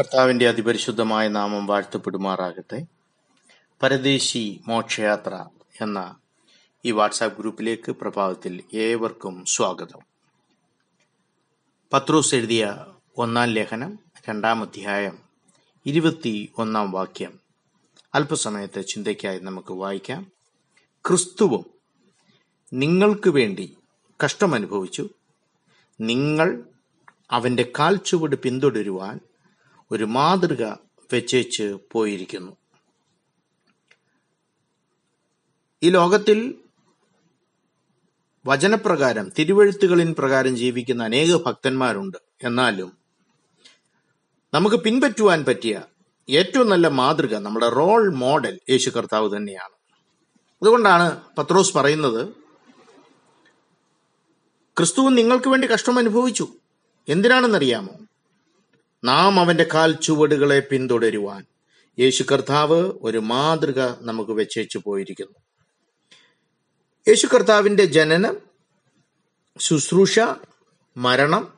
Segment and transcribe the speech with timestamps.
[0.00, 2.86] കർത്താവിന്റെ അതിപരിശുദ്ധമായ നാമം വാഴ്ത്തപ്പെടുമാറാകട്ടെ.
[3.82, 5.46] പരദേശി മോക്ഷയാത്ര
[5.80, 6.16] എന്ന
[6.84, 10.00] ഈ വാട്സാപ്പ് ഗ്രൂപ്പിലേക്ക് പ്രഭാതത്തിൽ ഏവർക്കും സ്വാഗതം.
[11.92, 12.84] പത്രോസ് എഴുതിയ
[13.16, 15.18] ഒന്നാം ലേഖനം രണ്ടാം അധ്യായം
[15.86, 17.40] ഇരുപത്തി ഒന്നാം വാക്യം.
[18.14, 20.26] അല്പസമയത്തെ ചിന്തയ്ക്കായി നമുക്ക് വായിക്കാം.
[21.08, 21.66] ക്രിസ്തുവും
[22.72, 23.76] നിങ്ങൾക്ക് വേണ്ടി
[24.24, 25.08] കഷ്ടമനുഭവിച്ചു.
[26.00, 26.62] നിങ്ങൾ
[27.30, 29.20] അവന്റെ കാൽച്ചുവട് പിന്തുടരുവാൻ
[29.92, 30.64] ഒരു മാതൃക
[31.12, 32.56] വെച്ചേച്ച് പോയിരിക്കുന്നു.
[35.82, 36.54] ഈ ലോകത്തിൽ
[38.46, 42.18] വചനപ്രകാരം തിരുവഴുത്തുകളിൻ പ്രകാരം ജീവിക്കുന്ന അനേക ഭക്തന്മാരുണ്ട്.
[42.44, 42.92] എന്നാലും
[44.54, 45.82] നമുക്ക് പിൻപറ്റുവാൻ പറ്റിയ
[46.30, 49.72] ഏറ്റവും നല്ല മാതൃക നമ്മുടെ റോൾ മോഡൽ യേശു കർത്താവ് തന്നെയാണ്.
[50.62, 52.28] അതുകൊണ്ടാണ് പത്രോസ് പറയുന്നത്
[54.76, 56.48] ക്രിസ്തുവും നിങ്ങൾക്ക് വേണ്ടി കഷ്ടം അനുഭവിച്ചു.
[57.08, 57.92] എന്തിനാണെന്നറിയാമോ?
[59.04, 61.44] നാം അവന്റെ കാൽ ചുവടുകളെ പിന്തുടരുവാൻ.
[61.98, 65.38] യേശു കർത്താവ് ഒരു മാതൃക നമുക്ക് വെച്ചേച്ചു പോയിരിക്കുന്നു.
[67.08, 68.36] യേശു കർത്താവിന്റെ ജനനം
[69.58, 70.18] ശുശ്രൂഷ
[70.96, 71.54] മരണം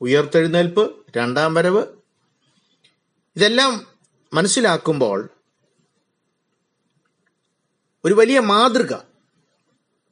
[0.00, 1.82] ഉയർത്തെഴുന്നേൽപ്പ് രണ്ടാം വരവ്
[3.36, 3.86] ഇതെല്ലാം
[4.34, 5.28] മനസ്സിലാക്കുമ്പോൾ
[8.04, 8.94] ഒരു വലിയ മാതൃക.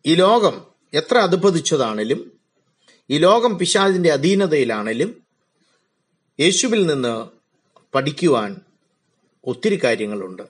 [0.07, 2.41] ഈ ലോകം എത്ര അധപതിച്ചതാണേലും
[3.11, 5.22] ഈ ലോകം പിശാചിന്റെ അധീനതയിലാണേലും
[6.41, 7.15] യേശുവിൽ നിന്ന്
[7.95, 8.57] പഠിക്കുവാൻ
[9.47, 10.43] ഒത്തിരി കാര്യങ്ങളുണ്ട്.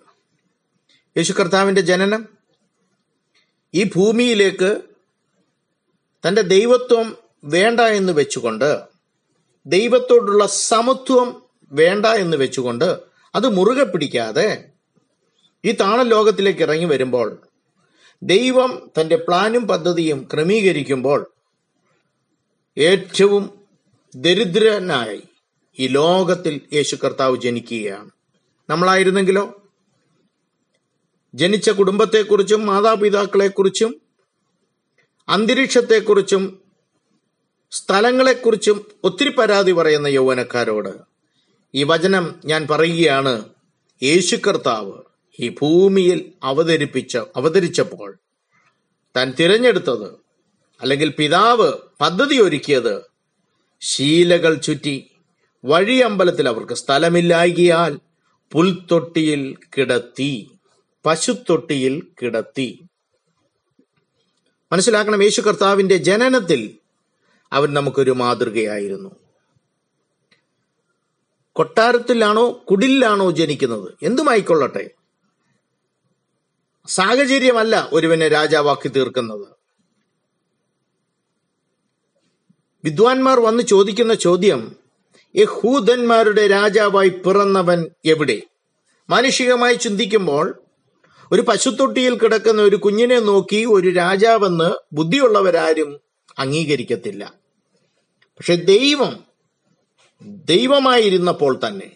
[1.16, 2.28] യേശു കർത്താവിന്റെ ജനനം
[3.74, 4.70] ഈ ഭൂമിയിലേക്ക്
[6.24, 8.82] തന്റെ ദൈവത്വം വേണ്ട എന്ന് വെച്ചുകൊണ്ട്
[9.66, 12.84] ദൈവത്തോടുള്ള സമത്വം വേണ്ട എന്ന് വെച്ചുകൊണ്ട്
[13.34, 14.72] അത് മുറുകെ പിടിക്കാതെ
[15.64, 17.28] ഈ താണ ലോകത്തിലേക്ക് ഇറങ്ങി വരുമ്പോൾ
[18.22, 21.20] ദൈവം തന്റെ പ്ലാനും പദ്ധതിയും ക്രമീകരിക്കുമ്പോൾ
[22.76, 23.44] ഏറ്റവും
[24.14, 25.22] ദരിദ്രനായി
[25.78, 28.10] ഈ ലോകത്തിൽ യേശു കർത്താവ് ജനിക്കുകയാണ്.
[28.70, 29.70] നമ്മളായിരുന്നെങ്കിലോ?
[31.34, 34.00] ജനിച്ച കുടുംബത്തെക്കുറിച്ചും മാതാപിതാക്കളെക്കുറിച്ചും
[35.28, 36.58] അന്തരീക്ഷത്തെക്കുറിച്ചും
[37.70, 40.88] സ്ഥലങ്ങളെക്കുറിച്ചും ഒത്തിരി പരാതി പറയുന്ന യൗവനക്കാരോട്
[41.74, 43.44] ഈ വചനം ഞാൻ പറയുകയാണ്.
[44.02, 44.92] യേശു കർത്താവ്
[45.40, 48.18] ഈ ഭൂമിയിൽ അവതരിപ്പിച്ച അവതരിച്ചപ്പോൾ
[49.16, 50.22] താൻ തിരഞ്ഞെടുത്തത്
[50.82, 53.02] അല്ലെങ്കിൽ പിതാവ് പദ്ധതി ഒരുക്കിയത്
[53.80, 55.10] ശീലകൾ ചുറ്റി
[55.64, 58.00] വഴി അമ്പലത്തിൽ അവർക്ക് സ്ഥലമില്ലായികയാൽ
[58.52, 60.50] പുൽത്തൊട്ടിയിൽ കിടത്തി
[61.06, 62.82] പശുത്തൊട്ടിയിൽ കിടത്തി.
[64.72, 66.78] മനസ്സിലാക്കണം യേശു കർത്താവിന്റെ ജനനത്തിൽ
[67.52, 69.10] അവൻ നമുക്കൊരു മാതൃകയായിരുന്നു.
[71.52, 73.92] കൊട്ടാരത്തിലാണോ കുടിലാണോ ജനിക്കുന്നത്?
[74.02, 74.90] എന്തുമായിക്കൊള്ളട്ടെ?
[76.86, 79.46] സാഹചര്യമല്ല ഒരുവനെ രാജാവാക്കി തീർക്കുന്നത്.
[82.84, 84.81] വിദ്വാൻമാർ വന്ന് ചോദിക്കുന്ന ചോദ്യം
[85.36, 88.42] യഹൂദന്മാരുടെ രാജാവായി പിറന്നവൻ എവിടെ?
[89.10, 90.62] മാനുഷികമായി ചിന്തിക്കുമ്പോൾ
[91.32, 96.00] ഒരു പശുത്തൊട്ടിയിൽ കിടക്കുന്ന ഒരു കുഞ്ഞിനെ നോക്കി ഒരു രാജാവെന്ന് ബുദ്ധിയുള്ളവരാരും
[96.38, 97.34] അംഗീകരിക്കത്തില്ല.
[98.38, 99.24] പക്ഷെ ദൈവം
[100.22, 101.90] ദൈവമായിരുന്നപ്പോൾ തന്നെ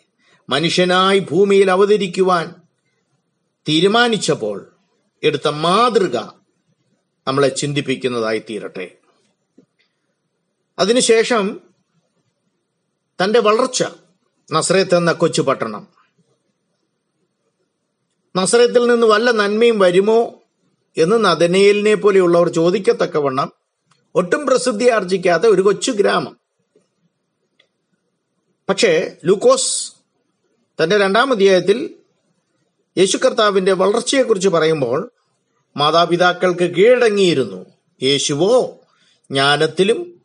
[0.49, 2.55] മനുഷ്യനായി ഭൂമിയിൽ അവതരിക്കുവാൻ
[3.69, 4.67] തീരുമാനിച്ചപ്പോൾ
[5.23, 6.17] എടുത്ത മാതൃക
[7.29, 8.91] നമ്മളെ ചിന്തിപ്പിക്കുന്നതായി തീരട്ടെ.
[10.79, 11.61] അതിനുശേഷം
[13.25, 13.85] തന്റെ വളർച്ച
[14.53, 15.87] നസ്രത്ത് എന്ന കൊച്ചു പട്ടണം.
[18.37, 20.43] നസ്രത്തിൽ നിന്ന് വല്ല നന്മയും വരുമോ
[20.97, 23.53] എന്ന് നദനേലിനെ പോലെയുള്ളവർ ചോദിക്കത്തക്കവണ്ണം
[24.15, 26.37] ഒട്ടും പ്രസിദ്ധി ആർജിക്കാത്ത ഒരു കൊച്ചു ഗ്രാമം.
[28.69, 29.93] പക്ഷേ ലൂക്കോസ്
[30.83, 31.95] തന്റെ രണ്ടാം അധ്യായത്തിൽ
[32.99, 35.11] യേശു കർത്താവിന്റെ വളർച്ചയെക്കുറിച്ച് പറയുമ്പോൾ
[35.77, 37.67] മാതാപിതാക്കൾക്ക് കീഴടങ്ങിയിരുന്നു.
[38.03, 38.79] യേശുവോ
[39.31, 40.21] ജ്ഞാനത്തിലും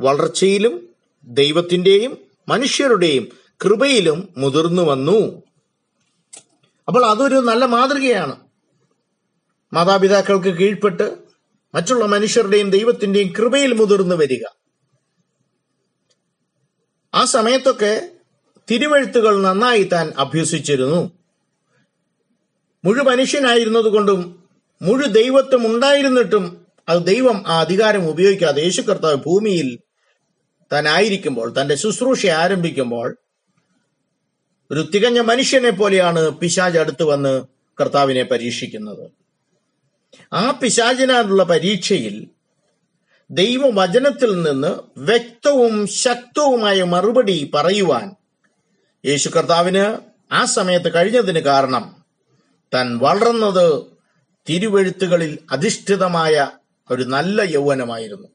[0.00, 0.88] വളർച്ചയിലും
[1.24, 3.28] ദൈവത്തിന്റെയും മനുഷ്യരുടെയും
[3.64, 5.42] കൃപയിലും മുതിർന്നു വന്നു.
[6.88, 8.36] അപ്പോൾ അതൊരു നല്ല മാതൃകയാണ്.
[9.72, 11.18] മാതാപിതാക്കൾക്ക് കീഴ്പ്പെട്ട്
[11.74, 14.42] മറ്റുള്ള മനുഷ്യരുടെയും ദൈവത്തിന്റെയും കൃപയിൽ മുതിർന്നു വരിക.
[17.14, 18.10] ആ സമയത്തൊക്കെ
[18.70, 21.12] തിരുവഴുത്തുകൾ നന്നായി താൻ അഭ്യസിച്ചിരുന്നു.
[22.84, 24.48] മുഴു മനുഷ്യനായിരുന്നതുകൊണ്ടും
[24.82, 29.78] മുഴു ദൈവത്വം ഉണ്ടായിരുന്നിട്ടും അത് ദൈവം ആ അധികാരം ഉപയോഗിക്കാതെ യേശു കർത്താവ് ഭൂമിയിൽ
[30.72, 33.16] താൻ ആയിരിക്കുമ്പോൾ തന്റെ ശുശ്രൂഷ ആരംഭിക്കുമ്പോൾ
[34.70, 37.42] ഒരു തികഞ്ഞ മനുഷ്യനെ പോലെയാണ് പിശാജ് അടുത്ത് വന്ന്
[37.80, 39.10] കർത്താവിനെ പരീക്ഷിക്കുന്നത്.
[40.32, 42.28] ആ പിശാചിനാലുള്ള പരീക്ഷയിൽ
[43.30, 48.14] ദൈവവചനത്തിൽ നിന്ന് വ്യക്തവും ശക്തവുമായ മറുപടി പറയുവാൻ
[49.06, 49.96] യേശു കർത്താവിന്
[50.32, 52.04] ആ സമയത്ത് കഴിഞ്ഞതിന് കാരണം
[52.74, 53.82] താൻ വളർന്നത്
[54.48, 56.50] തിരുവെഴുത്തുകളിൽ അധിഷ്ഠിതമായ
[56.90, 58.28] ഒരു നല്ല യൗവനമായിരുന്നു.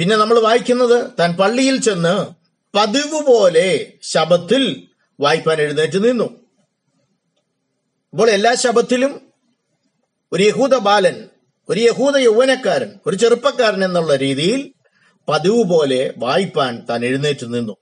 [0.00, 2.26] പിന്നെ നമ്മൾ വായിക്കുന്നത് താൻ പള്ളിയിൽ ചെന്ന്
[2.76, 4.88] പതിവ് പോലെ ശബത്തിൽ
[5.20, 6.24] വായ്പാൻ എഴുന്നേറ്റ് നിന്നു.
[8.12, 9.32] അപ്പോൾ എല്ലാ ശബത്തിലും
[10.32, 11.28] ഒരു യഹൂദ ബാലൻ
[11.68, 14.72] ഒരു യഹൂദ യൗവനക്കാരൻ ഒരു ചെറുപ്പക്കാരൻ എന്നുള്ള രീതിയിൽ
[15.28, 17.76] പതിവ് പോലെ വായിപ്പാൻ താൻ എഴുന്നേറ്റ് നിന്നു.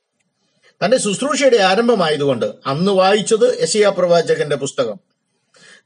[0.84, 4.98] തന്റെ ശുശ്രൂഷയുടെ ആരംഭമായതുകൊണ്ട് അന്ന് വായിച്ചത് യശയാ പ്രവാചകന്റെ പുസ്തകം.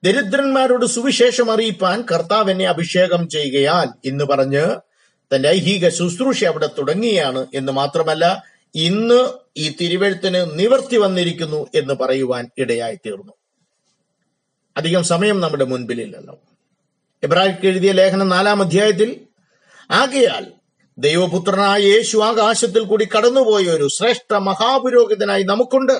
[0.05, 4.92] ദരിദ്രന്മാരോട് സുവിശേഷം അറിയിപ്പാൻ കർത്താവ് എന്നെ അഭിഷേകം ചെയ്യുകയാൽ എന്ന് പറഞ്ഞ്
[5.35, 8.45] ഐഹിക ശുശ്രൂഷ അവിടെ തുടങ്ങിയാണ് എന്ന് മാത്രമല്ല
[8.75, 13.33] ഇന്ന് ഈ തിരുവഴുത്തിന് നിവർത്തി വന്നിരിക്കുന്നു എന്ന് പറയുവാൻ ഇടയായി തീർന്നു.
[14.77, 16.39] അധികം സമയം നമ്മുടെ മുൻപിലില്ലല്ലോ.
[17.23, 19.21] എബ്രാഹിക്ക് എഴുതിയ ലേഖനം നാലാം അധ്യായത്തിൽ
[19.91, 20.47] ആകയാൽ
[20.99, 25.93] ദൈവപുത്രനായ യേശു ആകാശത്തിൽ കൂടി കടന്നുപോയ ഒരു ശ്രേഷ്ഠ മഹാപുരോഹിതനായി നമുക്കുണ്ട്.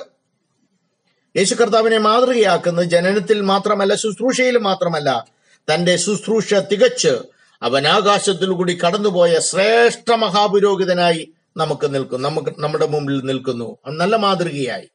[1.37, 5.25] യേശു കർത്താവിനെ മാതൃകയാക്കുന്നത് ജനനത്തിൽ മാത്രമല്ല ശുശ്രൂഷയിൽ മാത്രമല്ല
[5.73, 7.32] തന്റെ ശുശ്രൂഷ തികച്ച്
[7.63, 12.21] അവൻ ആകാശത്തിൽ കൂടി കടന്നുപോയ ശ്രേഷ്ഠ മഹാപുരോഹിതനായി നമുക്ക് നിൽക്കും.
[12.21, 13.77] നമുക്ക് നമ്മുടെ മുമ്പിൽ നിൽക്കുന്നു.
[13.87, 14.89] നല്ല മാതൃകയായി.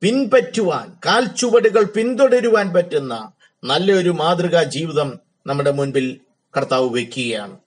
[0.00, 3.32] പിൻപറ്റുവാൻ കാൽച്ചുവടുകൾ പിന്തുടരുവാൻ പറ്റുന്ന
[3.64, 6.20] നല്ലൊരു മാതൃകാ ജീവിതം നമ്മുടെ മുൻപിൽ
[6.56, 7.58] കർത്താവ് വെക്കുകയാണ്.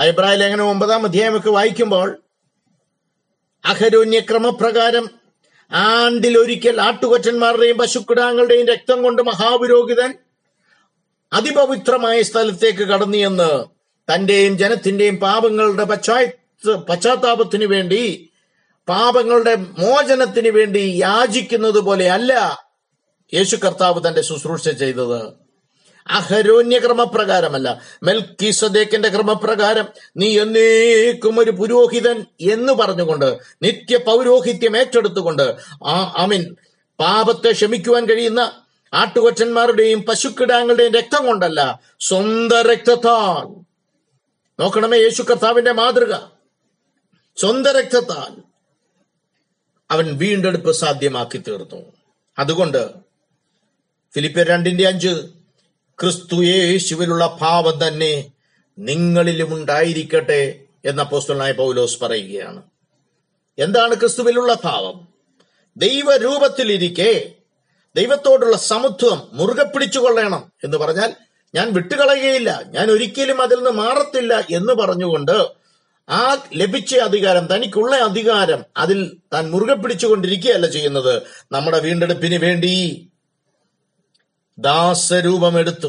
[0.00, 2.22] അഭിപ്രായ ലേഖനം ഒമ്പതാം അധ്യായമൊക്കെ വായിക്കുമ്പോൾ
[3.64, 5.10] അഹരോന്യക്രമപ്രകാരം
[5.72, 10.14] ആണ്ടിലൊരിക്കൽ ആട്ടുകൊറ്റന്മാരുടെയും പശുക്കിടാങ്ങളുടെയും രക്തം കൊണ്ട് മഹാപുരോഹിതൻ
[11.32, 13.50] അതിപവിത്രമായ സ്ഥലത്തേക്ക് കടന്നു എന്ന്
[14.08, 18.02] തന്റെയും ജനത്തിന്റെയും പാപങ്ങളുടെ പശ്ചാത്ത പശ്ചാത്താപത്തിനു വേണ്ടി
[18.88, 22.32] പാപങ്ങളുടെ മോചനത്തിന് വേണ്ടി യാചിക്കുന്നത് പോലെ അല്ല
[23.32, 25.20] യേശു കർത്താവ് തന്റെ ശുശ്രൂഷ ചെയ്തത്.
[26.06, 27.68] അഹരോന്യ ക്രമപ്രകാരമല്ല
[28.02, 29.86] മെൽക്കിസദേക്കിന്റെ ക്രമപ്രകാരം
[30.16, 33.28] നീ എന്നേക്കും ഒരു പുരോഹിതൻ എന്ന് പറഞ്ഞുകൊണ്ട്
[33.62, 35.46] നിത്യ പൗരോഹിത്യം ഏറ്റെടുത്തുകൊണ്ട്
[35.86, 36.44] ആ അമിൻ
[36.98, 38.42] പാപത്തെ ക്ഷമിക്കുവാൻ കഴിയുന്ന
[38.94, 43.60] ആട്ടുകൊറ്റന്മാരുടെയും പശുക്കിടാങ്ങളുടെയും രക്തം കൊണ്ടല്ല സ്വന്തം രക്തത്താൽ.
[44.60, 46.14] നോക്കണമേ യേശു കർത്താവിന്റെ മാതൃക.
[47.36, 48.42] സ്വന്തം രക്തത്താൽ
[49.90, 51.92] അവൻ വീണ്ടെടുപ്പ് സാധ്യമാക്കി തീർന്നു
[52.38, 52.92] അതുകൊണ്ട്
[54.14, 55.26] ഫിലിപ്പിയർ രണ്ടിന്റെ അഞ്ച്
[56.00, 58.32] ക്രിസ്തു യേശുവിലുള്ള ഭാവം തന്നെ
[58.78, 62.62] നിങ്ങളിലും ഉണ്ടായിരിക്കട്ടെ എന്ന അപ്പോസ്തലനായ പൗലോസ് പറയുകയാണ്.
[63.58, 65.08] എന്താണ് ക്രിസ്തുവിലുള്ള ഭാവം
[65.76, 67.32] ദൈവരൂപത്തിലിരിക്കെ
[67.98, 71.14] ദൈവത്തോടുള്ള സമത്വം മുറുകെ പിടിച്ചുകൊള്ളണം എന്ന് പറഞ്ഞാൽ
[71.54, 75.36] ഞാൻ വിട്ടുകളയുകയില്ല ഞാൻ ഒരിക്കലും അതിൽ നിന്ന് മാറത്തില്ല എന്ന് പറഞ്ഞുകൊണ്ട്
[76.08, 76.20] ആ
[76.54, 81.22] ലഭിച്ച അധികാരം തനിക്കുള്ള അധികാരം അതിൽ താൻ മുറുകെ പിടിച്ചുകൊണ്ടിരിക്കുകയല്ല ചെയ്യുന്നത്.
[81.52, 82.74] നമ്മുടെ വീണ്ടെടുപ്പിന് വേണ്ടി
[84.58, 85.88] ദാസരൂപമെടുത്തു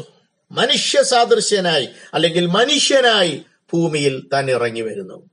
[0.50, 3.42] മനുഷ്യ സാദൃശ്യനായി അല്ലെങ്കിൽ മനുഷ്യനായി
[3.72, 5.30] ഭൂമിയിൽ താൻ ഇറങ്ങി വരുന്നു.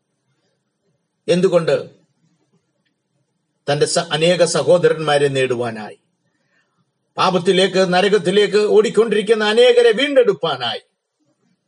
[1.27, 1.75] എന്തുകൊണ്ട്?
[3.71, 5.99] തന്റെ അനേക സഹോദരന്മാരെ നേടുവാനായി.
[7.17, 10.79] പാപത്തിലേക്ക് നരകത്തിലേക്ക് ഓടിക്കൊണ്ടിരിക്കുന്ന അനേകരെ വീണ്ടെടുപ്പാനായി.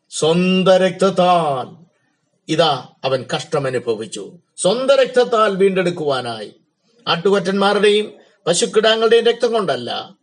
[0.09, 1.85] സ്വന്തം രക്തത്താൽ
[2.51, 6.55] ഇതാ അവൻ കഷ്ടമനുഭവിച്ചു സ്വന്തം രക്തത്താൽ വീണ്ടെടുക്കുവാനായി.
[7.07, 8.13] ആട്ടുകൊറ്റന്മാരുടെയും
[8.47, 10.15] പശുക്കിടാങ്ങളുടെയും രക്തം കൊണ്ടല്ല.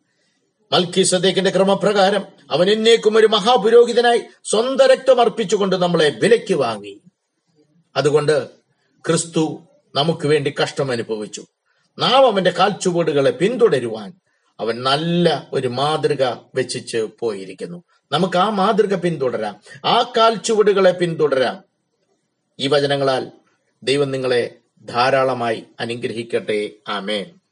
[0.73, 7.01] മൽക്കി സദേക്കിന്റെ ക്രമപ്രകാരം അവൻ എന്നേക്കും ഒരു മഹാപുരോഹിതനായി സ്വന്തം രക്തം അർപ്പിച്ചുകൊണ്ട് നമ്മളെ വിലയ്ക്ക് വാങ്ങി.
[7.97, 8.49] അതുകൊണ്ട്
[9.07, 9.59] ക്രിസ്തു
[9.95, 11.47] നമുക്ക് വേണ്ടി കഷ്ടം അനുഭവിച്ചു.
[11.99, 14.13] നാം അവന്റെ കാൽച്ചുവടുകളെ പിന്തുടരുവാൻ
[14.61, 17.85] അവൻ നല്ല ഒരു മാതൃക വെച്ചിച്ച് പോയിരിക്കുന്നു.
[18.13, 19.61] നമുക്ക് ആ മാതൃക പിന്തുടരാം.
[19.85, 21.65] ആ കാൽ ചുവടുകളെ പിന്തുടരാം.
[22.61, 23.31] ഈ വചനങ്ങളാൽ
[23.83, 26.71] ദൈവം നിങ്ങളെ ധാരാളമായി അനുഗ്രഹിക്കട്ടെ.
[26.89, 27.46] ആമേൻ.